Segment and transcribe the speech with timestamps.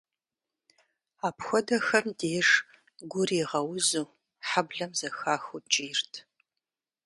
[1.27, 2.47] Апхуэдэхэм деж,
[3.11, 4.07] гур игъэузу,
[4.47, 6.13] хьэблэм зэхахыу кӏийрт.